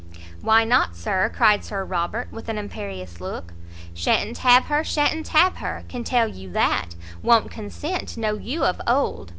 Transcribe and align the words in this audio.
"Why 0.41 0.63
not, 0.63 0.95
Sir?" 0.95 1.31
cried 1.31 1.63
Sir 1.63 1.85
Robert, 1.85 2.31
with 2.33 2.49
an 2.49 2.57
imperious 2.57 3.21
look. 3.21 3.53
"Sha'n't 3.93 4.39
have 4.39 4.65
her, 4.65 4.83
sha'n't 4.83 5.27
have 5.27 5.57
her! 5.57 5.83
can 5.89 6.03
tell 6.03 6.27
you 6.27 6.51
that; 6.53 6.95
won't 7.21 7.51
consent; 7.51 8.17
know 8.17 8.33
you 8.33 8.65
of 8.65 8.81
old." 8.87 9.29